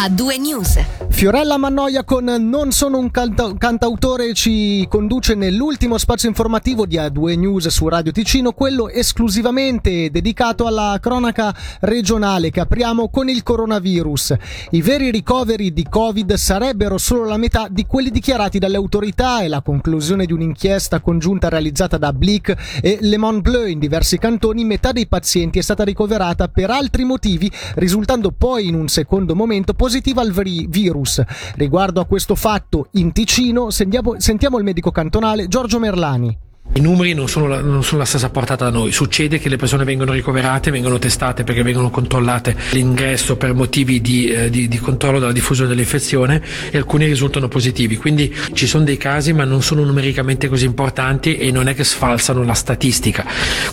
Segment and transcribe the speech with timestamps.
[0.00, 0.78] a due news.
[1.18, 7.36] Fiorella Mannoia con Non sono un canta- cantautore ci conduce nell'ultimo spazio informativo di A2
[7.36, 14.36] News su Radio Ticino, quello esclusivamente dedicato alla cronaca regionale che apriamo con il coronavirus.
[14.70, 19.48] I veri ricoveri di Covid sarebbero solo la metà di quelli dichiarati dalle autorità e
[19.48, 24.64] la conclusione di un'inchiesta congiunta realizzata da Blick e Le Monde Bleu in diversi cantoni,
[24.64, 29.74] metà dei pazienti è stata ricoverata per altri motivi, risultando poi in un secondo momento
[29.88, 31.22] positiva al virus.
[31.54, 36.47] Riguardo a questo fatto in Ticino, sentiamo, sentiamo il medico cantonale Giorgio Merlani.
[36.74, 39.56] I numeri non sono, la, non sono, la, stessa portata da noi, succede che le
[39.56, 44.78] persone vengono ricoverate, vengono testate perché vengono controllate l'ingresso per motivi di, eh, di, di,
[44.78, 49.62] controllo della diffusione dell'infezione e alcuni risultano positivi, quindi ci sono dei casi ma non
[49.62, 53.24] sono numericamente così importanti e non è che sfalsano la statistica.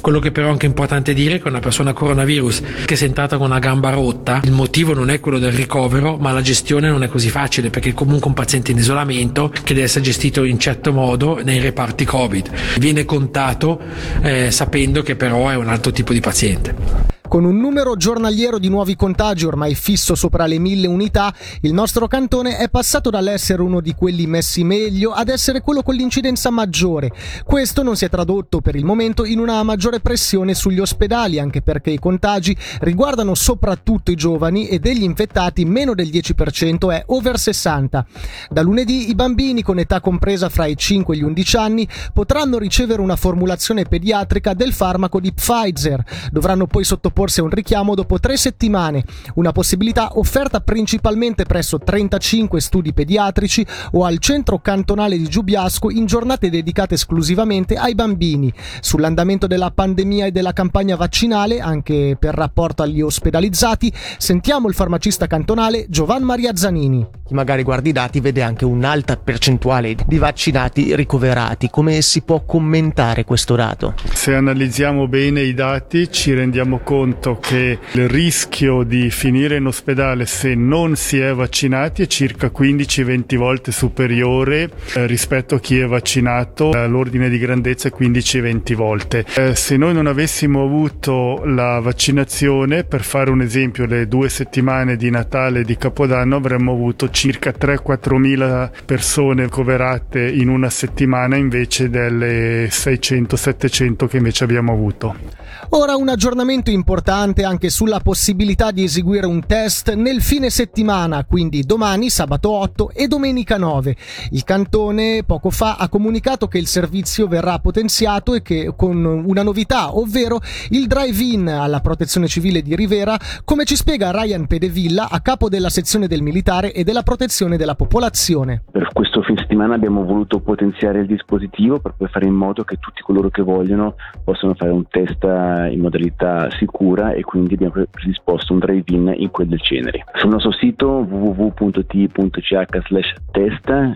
[0.02, 3.08] Quello che però è anche importante dire è che una persona coronavirus che si è
[3.08, 6.90] entrata con una gamba rotta, il motivo non è quello del ricovero ma la gestione
[6.90, 10.44] non è così facile perché è comunque un paziente in isolamento che deve essere gestito
[10.44, 12.52] in certo modo nei reparti Covid
[12.86, 13.80] viene contato
[14.22, 17.15] eh, sapendo che però è un altro tipo di paziente.
[17.36, 22.08] Con un numero giornaliero di nuovi contagi ormai fisso sopra le mille unità, il nostro
[22.08, 27.12] cantone è passato dall'essere uno di quelli messi meglio ad essere quello con l'incidenza maggiore.
[27.44, 31.62] Questo non si è tradotto per il momento in una maggiore pressione sugli ospedali, anche
[31.62, 37.38] perché i contagi riguardano soprattutto i giovani e degli infettati meno del 10% è over
[37.38, 38.06] 60.
[38.50, 42.58] Da lunedì i bambini con età compresa fra i 5 e gli 11 anni potranno
[42.58, 46.02] ricevere una formulazione pediatrica del farmaco di Pfizer.
[46.32, 49.04] Dovranno poi sottoporre a un richiamo dopo tre settimane,
[49.36, 56.06] una possibilità offerta principalmente presso 35 studi pediatrici o al centro cantonale di Giubiasco in
[56.06, 58.52] giornate dedicate esclusivamente ai bambini.
[58.80, 65.28] Sull'andamento della pandemia e della campagna vaccinale, anche per rapporto agli ospedalizzati, sentiamo il farmacista
[65.28, 67.06] cantonale Giovan Maria Zanini.
[67.26, 71.70] Chi magari guarda i dati vede anche un'alta percentuale di vaccinati ricoverati.
[71.70, 73.96] Come si può commentare questo dato?
[74.14, 79.68] Se analizziamo bene i dati ci rendiamo conto conto che il rischio di finire in
[79.68, 85.78] ospedale se non si è vaccinati è circa 15-20 volte superiore eh, rispetto a chi
[85.78, 89.24] è vaccinato, eh, l'ordine di grandezza è 15-20 volte.
[89.36, 94.96] Eh, se noi non avessimo avuto la vaccinazione, per fare un esempio, le due settimane
[94.96, 101.36] di Natale e di Capodanno avremmo avuto circa 3-4 mila persone coverate in una settimana
[101.36, 105.44] invece delle 600-700 che invece abbiamo avuto.
[105.70, 111.64] Ora un aggiornamento importante anche sulla possibilità di eseguire un test nel fine settimana, quindi
[111.64, 113.96] domani, sabato 8 e domenica 9.
[114.32, 119.44] Il cantone poco fa ha comunicato che il servizio verrà potenziato e che con una
[119.44, 120.40] novità, ovvero
[120.70, 125.70] il drive-in alla protezione civile di Rivera, come ci spiega Ryan Pedevilla, a capo della
[125.70, 128.64] sezione del militare e della protezione della popolazione.
[128.72, 133.02] Per questo fine settimana abbiamo voluto potenziare il dispositivo per fare in modo che tutti
[133.02, 135.24] coloro che vogliono possano fare un test
[135.70, 140.04] in modalità sicura e quindi abbiamo predisposto un drive-in in quel del Ceneri.
[140.14, 142.14] Sul nostro sito www.t.ch/test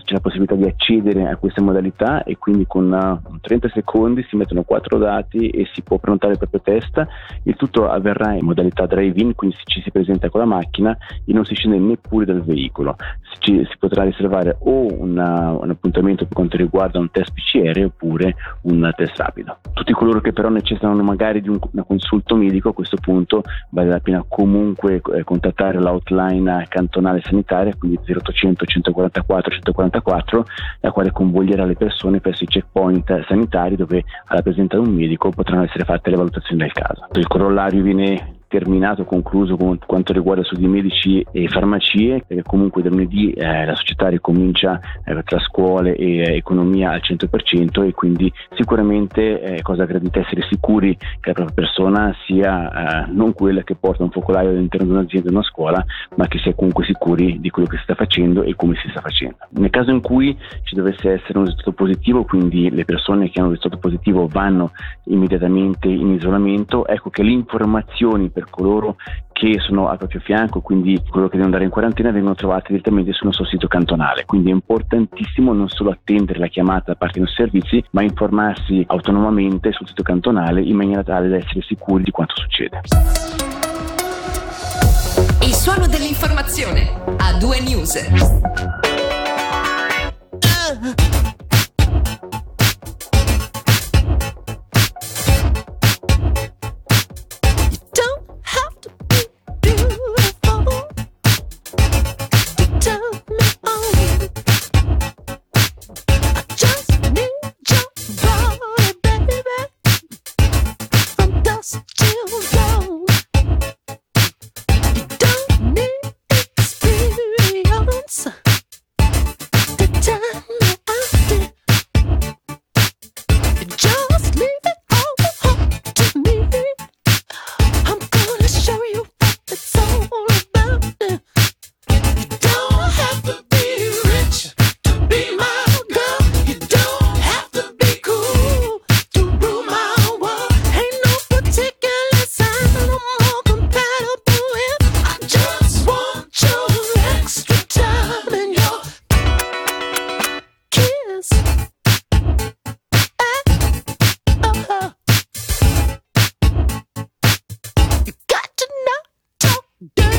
[0.04, 4.36] c'è la possibilità di accedere a queste modalità e quindi con 30 uh, secondi si
[4.36, 7.06] mettono quattro dati e si può prenotare il proprio test.
[7.44, 11.44] Il tutto avverrà in modalità drive-in, quindi ci si presenta con la macchina e non
[11.44, 12.96] si scende neppure dal veicolo.
[13.38, 18.34] Ci, si potrà riservare o una, un appuntamento per quanto riguarda un test PCR oppure
[18.62, 19.58] un test rapido.
[19.72, 23.88] Tutti coloro che però necessitano magari di un un consulto medico, a questo punto vale
[23.88, 30.44] la pena comunque eh, contattare l'outline cantonale sanitaria, quindi 0800 144 144,
[30.80, 35.30] la quale convoglierà le persone presso i checkpoint sanitari dove alla presenza di un medico
[35.30, 37.06] potranno essere fatte le valutazioni del caso.
[37.12, 42.88] Il corollario viene terminato, concluso con quanto riguarda studi medici e farmacie, perché comunque da
[42.88, 48.30] lunedì eh, la società ricomincia eh, tra scuole e eh, economia al 100% e quindi
[48.56, 53.76] sicuramente è cosa gradita essere sicuri che la propria persona sia eh, non quella che
[53.76, 55.84] porta un focolaio all'interno di un'azienda o una scuola,
[56.16, 59.00] ma che sia comunque sicuri di quello che si sta facendo e come si sta
[59.00, 59.36] facendo.
[59.50, 63.50] Nel caso in cui ci dovesse essere un risultato positivo, quindi le persone che hanno
[63.50, 64.72] un risultato positivo vanno
[65.04, 68.96] immediatamente in isolamento, ecco che le informazioni per coloro
[69.32, 73.12] che sono al proprio fianco, quindi coloro che devono andare in quarantena vengono trovati direttamente
[73.12, 74.24] sul nostro sito cantonale.
[74.26, 78.84] Quindi è importantissimo non solo attendere la chiamata da parte dei nostri servizi, ma informarsi
[78.86, 82.80] autonomamente sul sito cantonale in maniera tale da essere sicuri di quanto succede.
[85.42, 88.89] Il suono dell'informazione a due news.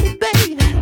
[0.01, 0.80] baby.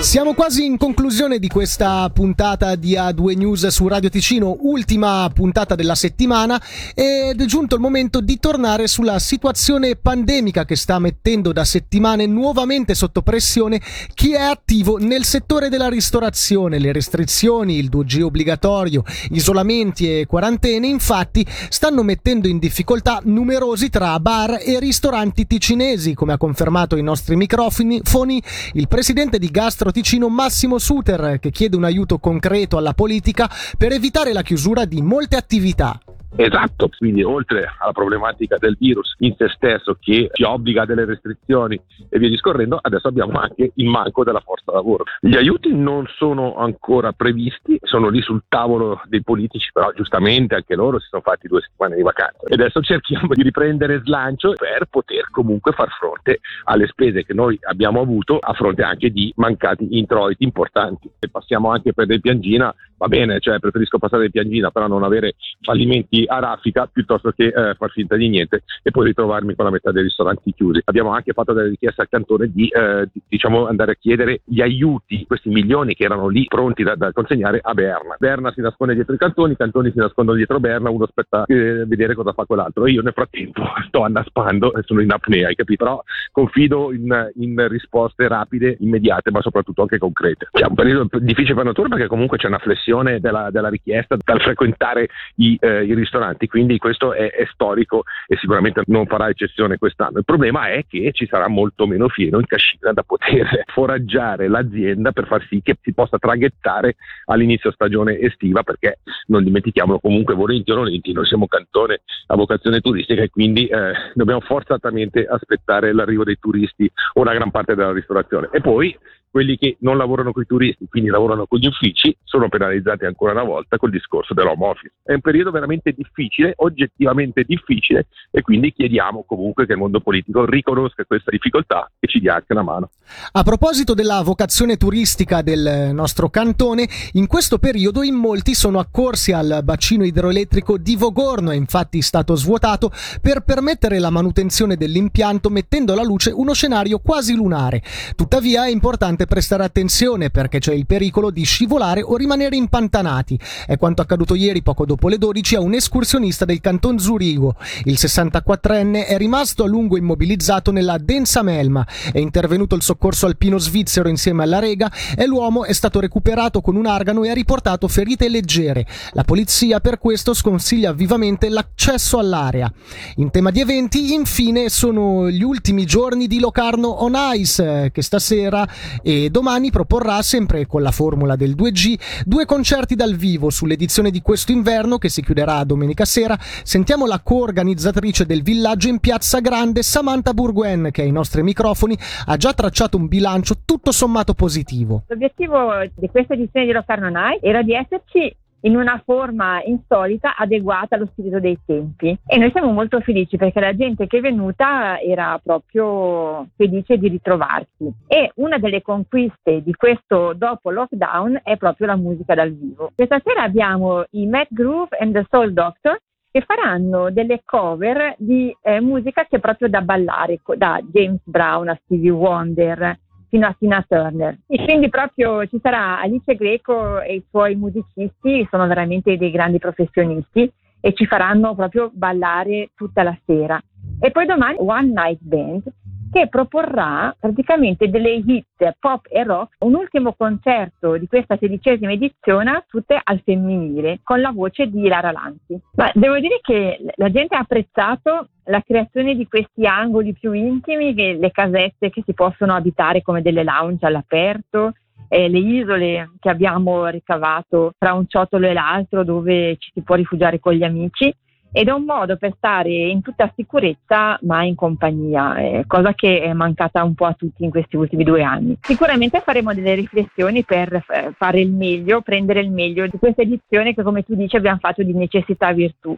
[0.00, 5.74] Siamo quasi in conclusione di questa puntata di A2 News su Radio Ticino, ultima puntata
[5.74, 6.58] della settimana
[6.94, 12.24] ed è giunto il momento di tornare sulla situazione pandemica che sta mettendo da settimane
[12.24, 13.82] nuovamente sotto pressione
[14.14, 16.78] chi è attivo nel settore della ristorazione.
[16.78, 24.18] Le restrizioni, il 2G obbligatorio, isolamenti e quarantene infatti stanno mettendo in difficoltà numerosi tra
[24.18, 28.42] bar e ristoranti ticinesi, come ha confermato i nostri microfoni
[28.72, 33.92] il presidente di Gastro Ticino Massimo Suter che chiede un aiuto concreto alla politica per
[33.92, 36.00] evitare la chiusura di molte attività.
[36.36, 41.04] Esatto, quindi oltre alla problematica del virus in se stesso che ci obbliga a delle
[41.04, 45.04] restrizioni e via discorrendo, adesso abbiamo anche il manco della forza lavoro.
[45.20, 50.74] Gli aiuti non sono ancora previsti, sono lì sul tavolo dei politici, però giustamente anche
[50.74, 52.46] loro si sono fatti due settimane di vacanza.
[52.46, 57.58] E adesso cerchiamo di riprendere slancio per poter comunque far fronte alle spese che noi
[57.62, 61.10] abbiamo avuto a fronte anche di mancati introiti importanti.
[61.18, 65.04] Se passiamo anche per dei piangina, va bene, cioè preferisco passare dei piangina, però non
[65.04, 69.64] avere fallimenti a raffica piuttosto che eh, far finta di niente e poi ritrovarmi con
[69.64, 70.82] la metà dei ristoranti chiusi.
[70.84, 74.60] Abbiamo anche fatto delle richieste al cantone di, eh, di diciamo, andare a chiedere gli
[74.60, 78.16] aiuti, questi milioni che erano lì pronti da, da, consegnare a Berna.
[78.18, 81.84] Berna si nasconde dietro i cantoni, i cantoni si nascondono dietro Berna, uno aspetta eh,
[81.86, 82.86] vedere cosa fa quell'altro.
[82.86, 85.84] Io nel frattempo sto annaspando e sono in apnea, hai capito?
[85.84, 86.02] Però
[86.32, 90.48] confido in, in, risposte rapide, immediate, ma soprattutto anche concrete.
[90.50, 94.40] È un periodo difficile per natura perché comunque c'è una flessione della, della richiesta dal
[94.40, 99.76] frequentare i, eh, i ristoranti, quindi questo è, è, storico e sicuramente non farà eccezione
[99.76, 100.18] quest'anno.
[100.18, 105.12] Il problema è che ci sarà molto meno fieno in cascina da poter foraggiare l'azienda
[105.12, 110.70] per far sì che si possa traghettare all'inizio stagione estiva, perché non dimentichiamolo comunque volenti
[110.70, 116.24] o nolenti, noi siamo cantone a vocazione turistica e quindi eh, dobbiamo forzatamente aspettare l'arrivo
[116.24, 118.48] dei turisti o una gran parte della ristorazione.
[118.52, 118.96] E poi
[119.30, 123.32] quelli che non lavorano con i turisti, quindi lavorano con gli uffici, sono penalizzati ancora
[123.32, 124.92] una volta col discorso dell'home office.
[125.02, 130.44] È un periodo veramente difficile, oggettivamente difficile, e quindi chiediamo comunque che il mondo politico
[130.44, 132.90] riconosca questa difficoltà e ci dia anche una mano.
[133.32, 139.32] A proposito della vocazione turistica del nostro cantone, in questo periodo in molti sono accorsi
[139.32, 145.92] al bacino idroelettrico di Vogorno, è infatti stato svuotato per permettere la manutenzione dell'impianto mettendo
[145.92, 147.82] alla luce uno scenario quasi lunare.
[148.14, 153.38] Tuttavia è importante importante prestare attenzione perché c'è il pericolo di scivolare o rimanere impantanati.
[153.66, 157.56] È quanto accaduto ieri poco dopo le 12 a un escursionista del canton Zurigo.
[157.84, 161.86] Il 64enne è rimasto a lungo immobilizzato nella densa melma.
[162.12, 166.76] È intervenuto il soccorso alpino svizzero insieme alla Rega e l'uomo è stato recuperato con
[166.76, 168.86] un argano e ha riportato ferite leggere.
[169.12, 172.70] La polizia per questo sconsiglia vivamente l'accesso all'area.
[173.16, 178.66] In tema di eventi, infine, sono gli ultimi giorni di Locarno on Ice, che stasera
[179.08, 184.20] e domani proporrà, sempre con la formula del 2G, due concerti dal vivo sull'edizione di
[184.20, 186.36] questo inverno che si chiuderà domenica sera.
[186.38, 191.96] Sentiamo la coorganizzatrice del villaggio in Piazza Grande, Samantha Burguen, che ai nostri microfoni
[192.26, 195.04] ha già tracciato un bilancio tutto sommato positivo.
[195.06, 200.96] L'obiettivo di questa edizione di Locarno Night era di esserci in una forma insolita adeguata
[200.96, 202.16] allo spirito dei tempi.
[202.26, 207.08] E noi siamo molto felici perché la gente che è venuta era proprio felice di
[207.08, 207.92] ritrovarsi.
[208.06, 212.90] E una delle conquiste di questo dopo lockdown è proprio la musica dal vivo.
[212.94, 215.98] Questa sera abbiamo i Matt Groove and the Soul Doctor
[216.30, 221.68] che faranno delle cover di eh, musica che è proprio da ballare, da James Brown
[221.68, 224.38] a Stevie Wonder, fino a Tina Turner.
[224.46, 229.58] E quindi proprio ci sarà Alice Greco e i suoi musicisti, sono veramente dei grandi
[229.58, 233.60] professionisti e ci faranno proprio ballare tutta la sera.
[234.00, 235.62] E poi domani One Night Band
[236.10, 238.46] che proporrà praticamente delle hit
[238.78, 244.30] pop e rock, un ultimo concerto di questa sedicesima edizione, tutte al femminile, con la
[244.30, 245.60] voce di Lara Lanzi.
[245.74, 250.94] Ma devo dire che la gente ha apprezzato la creazione di questi angoli più intimi,
[250.94, 254.72] le casette che si possono abitare come delle lounge all'aperto,
[255.08, 259.94] eh, le isole che abbiamo ricavato tra un ciotolo e l'altro dove ci si può
[259.94, 261.14] rifugiare con gli amici
[261.50, 266.20] ed è un modo per stare in tutta sicurezza ma in compagnia, eh, cosa che
[266.20, 268.58] è mancata un po' a tutti in questi ultimi due anni.
[268.60, 273.74] Sicuramente faremo delle riflessioni per eh, fare il meglio, prendere il meglio di questa edizione
[273.74, 275.96] che come tu dici abbiamo fatto di necessità virtù.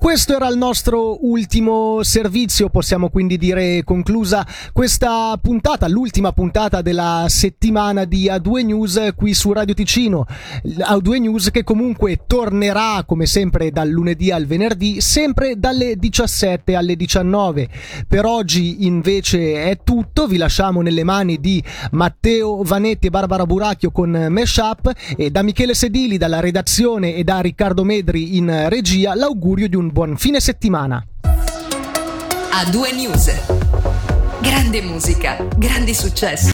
[0.00, 7.26] Questo era il nostro ultimo servizio, possiamo quindi dire conclusa questa puntata, l'ultima puntata della
[7.28, 10.24] settimana di A2 News qui su Radio Ticino.
[10.64, 16.96] A2 News che comunque tornerà come sempre dal lunedì al venerdì, sempre dalle 17 alle
[16.96, 17.68] 19.
[18.08, 23.90] Per oggi invece è tutto, vi lasciamo nelle mani di Matteo Vanetti e Barbara Buracchio
[23.90, 29.68] con Meshup e da Michele Sedili dalla redazione e da Riccardo Medri in regia l'augurio
[29.68, 31.04] di un buon fine settimana.
[31.22, 33.30] A due news.
[34.40, 36.48] Grande musica, grandi successi.